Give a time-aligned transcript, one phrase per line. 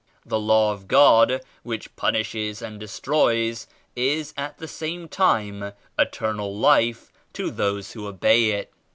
[0.25, 7.11] The Law of God which punishes and destroys is at the same time Eternal Life
[7.33, 8.73] to those who obey It."